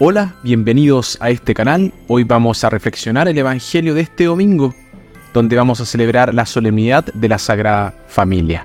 [0.00, 1.92] Hola, bienvenidos a este canal.
[2.06, 4.72] Hoy vamos a reflexionar el Evangelio de este domingo,
[5.34, 8.62] donde vamos a celebrar la solemnidad de la Sagrada Familia.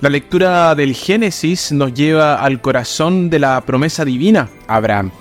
[0.00, 5.12] La lectura del Génesis nos lleva al corazón de la promesa divina Abraham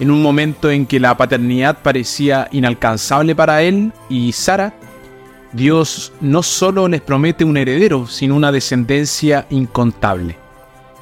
[0.00, 4.74] en un momento en que la paternidad parecía inalcanzable para él y Sara,
[5.52, 10.36] Dios no solo les promete un heredero, sino una descendencia incontable.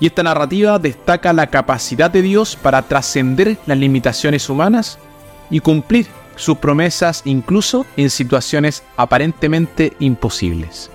[0.01, 4.99] Y esta narrativa destaca la capacidad de Dios para trascender las limitaciones humanas
[5.51, 10.91] y cumplir sus promesas incluso en situaciones aparentemente imposibles.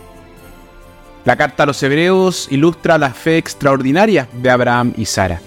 [1.23, 5.39] La carta a los hebreos ilustra la fe extraordinaria de Abraham y Sara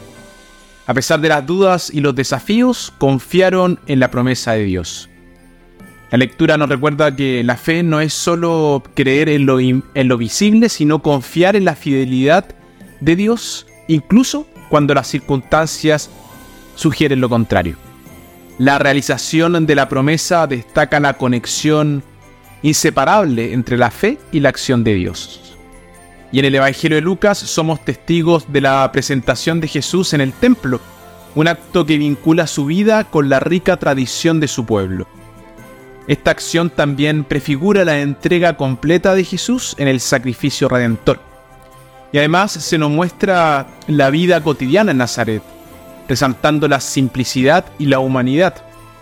[0.89, 5.11] a pesar de las dudas y los desafíos, confiaron en la promesa de Dios.
[6.11, 10.17] La lectura nos recuerda que la fe no es solo creer en lo, en lo
[10.17, 12.47] visible, sino confiar en la fidelidad
[13.01, 16.09] de Dios, incluso cuando las circunstancias
[16.75, 17.77] sugieren lo contrario.
[18.57, 22.03] La realización de la promesa destaca la conexión
[22.63, 25.48] inseparable entre la fe y la acción de Dios.
[26.31, 30.33] Y en el Evangelio de Lucas somos testigos de la presentación de Jesús en el
[30.33, 30.81] templo,
[31.35, 35.07] un acto que vincula su vida con la rica tradición de su pueblo.
[36.07, 41.21] Esta acción también prefigura la entrega completa de Jesús en el sacrificio redentor.
[42.13, 45.43] Y además se nos muestra la vida cotidiana en Nazaret,
[46.09, 48.55] resaltando la simplicidad y la humanidad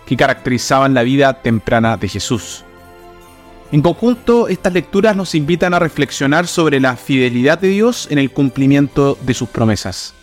[0.05, 2.65] que caracterizaban la vida temprana de Jesús.
[3.69, 8.31] En conjunto, estas lecturas nos invitan a reflexionar sobre la fidelidad de Dios en el
[8.31, 10.13] cumplimiento de sus promesas,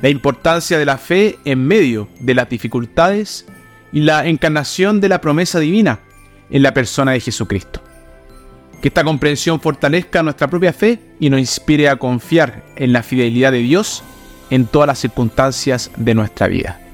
[0.00, 3.46] la importancia de la fe en medio de las dificultades
[3.92, 5.98] y la encarnación de la promesa divina
[6.50, 7.82] en la persona de Jesucristo.
[8.80, 13.50] Que esta comprensión fortalezca nuestra propia fe y nos inspire a confiar en la fidelidad
[13.50, 14.04] de Dios
[14.50, 16.87] en todas las circunstancias de nuestra vida.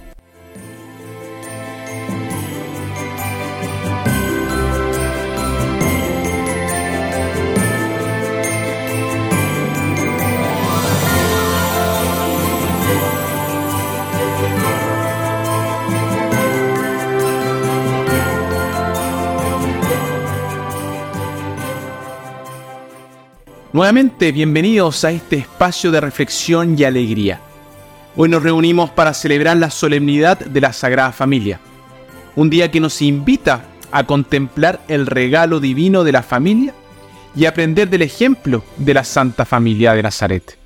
[23.74, 27.40] Nuevamente, bienvenidos a este espacio de reflexión y alegría.
[28.14, 31.58] Hoy nos reunimos para celebrar la solemnidad de la Sagrada Familia,
[32.36, 36.72] un día que nos invita a contemplar el regalo divino de la familia
[37.34, 40.56] y aprender del ejemplo de la Santa Familia de Nazaret.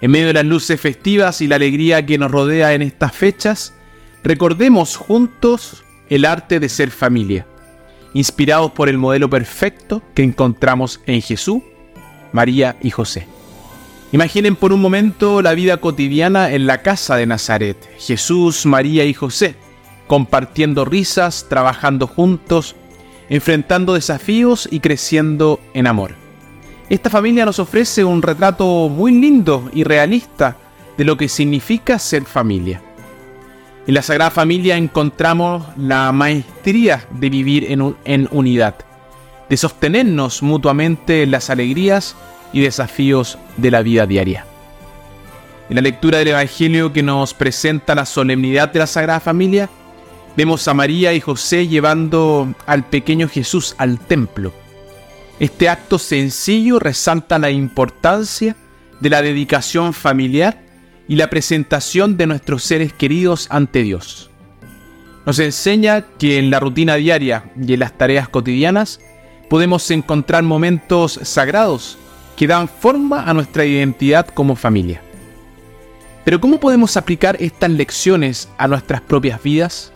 [0.00, 3.74] En medio de las luces festivas y la alegría que nos rodea en estas fechas,
[4.24, 7.46] recordemos juntos el arte de ser familia,
[8.14, 11.60] inspirados por el modelo perfecto que encontramos en Jesús
[12.32, 13.26] María y José.
[14.12, 19.14] Imaginen por un momento la vida cotidiana en la casa de Nazaret, Jesús, María y
[19.14, 19.54] José,
[20.08, 22.74] compartiendo risas, trabajando juntos,
[23.28, 26.16] enfrentando desafíos y creciendo en amor.
[26.88, 30.56] Esta familia nos ofrece un retrato muy lindo y realista
[30.98, 32.82] de lo que significa ser familia.
[33.86, 38.89] En la Sagrada Familia encontramos la maestría de vivir en, en unidad
[39.50, 42.16] de sostenernos mutuamente en las alegrías
[42.52, 44.46] y desafíos de la vida diaria.
[45.68, 49.68] En la lectura del Evangelio que nos presenta la solemnidad de la Sagrada Familia,
[50.36, 54.52] vemos a María y José llevando al pequeño Jesús al templo.
[55.40, 58.56] Este acto sencillo resalta la importancia
[59.00, 60.62] de la dedicación familiar
[61.08, 64.30] y la presentación de nuestros seres queridos ante Dios.
[65.26, 69.00] Nos enseña que en la rutina diaria y en las tareas cotidianas
[69.50, 71.98] podemos encontrar momentos sagrados
[72.36, 75.02] que dan forma a nuestra identidad como familia.
[76.24, 79.92] Pero ¿cómo podemos aplicar estas lecciones a nuestras propias vidas?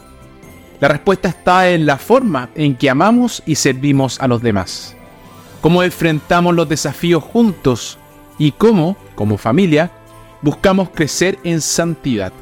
[0.81, 4.97] La respuesta está en la forma en que amamos y servimos a los demás.
[5.61, 7.97] Cómo enfrentamos los desafíos juntos
[8.39, 9.93] y cómo, como familia,
[10.43, 12.33] buscamos crecer en santidad.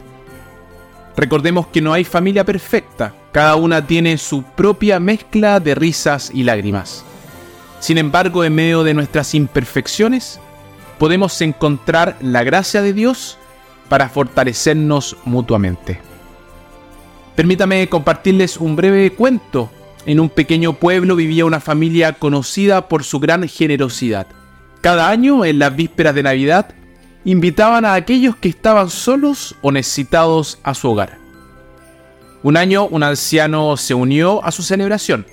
[1.15, 6.45] Recordemos que no hay familia perfecta, cada una tiene su propia mezcla de risas y
[6.45, 7.03] lágrimas.
[7.81, 10.39] Sin embargo, en medio de nuestras imperfecciones,
[10.99, 13.39] podemos encontrar la gracia de Dios
[13.89, 15.99] para fortalecernos mutuamente.
[17.35, 19.71] Permítame compartirles un breve cuento.
[20.05, 24.27] En un pequeño pueblo vivía una familia conocida por su gran generosidad.
[24.83, 26.75] Cada año, en las vísperas de Navidad,
[27.25, 31.22] invitaban a aquellos que estaban solos o necesitados a su hogar.
[32.43, 35.27] Un año un anciano se unió a su celebración.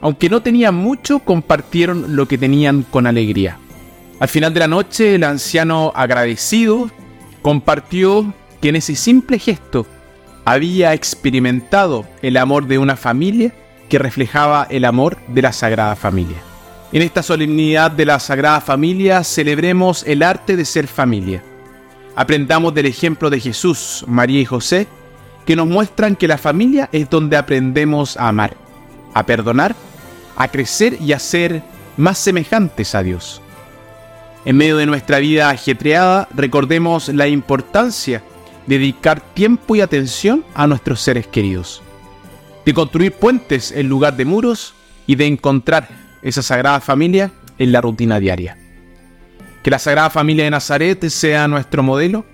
[0.00, 3.58] Aunque no tenía mucho, compartieron lo que tenían con alegría.
[4.20, 6.90] Al final de la noche, el anciano agradecido
[7.42, 9.86] compartió que en ese simple gesto
[10.44, 13.52] había experimentado el amor de una familia
[13.88, 16.36] que reflejaba el amor de la Sagrada Familia.
[16.92, 21.42] En esta solemnidad de la Sagrada Familia celebremos el arte de ser familia.
[22.14, 24.86] Aprendamos del ejemplo de Jesús, María y José,
[25.46, 28.56] que nos muestran que la familia es donde aprendemos a amar,
[29.14, 29.74] a perdonar,
[30.36, 31.62] a crecer y a ser
[31.96, 33.40] más semejantes a Dios.
[34.44, 38.22] En medio de nuestra vida ajetreada, recordemos la importancia
[38.66, 41.82] de dedicar tiempo y atención a nuestros seres queridos,
[42.64, 44.74] de construir puentes en lugar de muros
[45.06, 45.88] y de encontrar
[46.22, 48.58] esa Sagrada Familia en la rutina diaria.
[49.62, 52.24] Que la Sagrada Familia de Nazaret sea nuestro modelo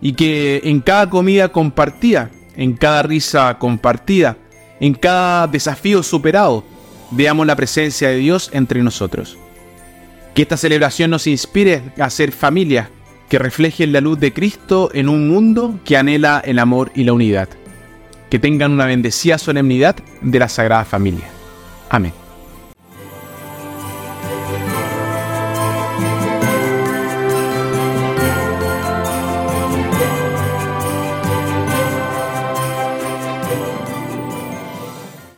[0.00, 4.36] y que en cada comida compartida, en cada risa compartida,
[4.80, 6.64] en cada desafío superado,
[7.10, 9.36] veamos la presencia de Dios entre nosotros.
[10.34, 12.88] Que esta celebración nos inspire a ser familias
[13.28, 17.12] que reflejen la luz de Cristo en un mundo que anhela el amor y la
[17.12, 17.48] unidad.
[18.28, 21.28] Que tengan una bendecida solemnidad de la Sagrada Familia.
[21.88, 22.12] Amén.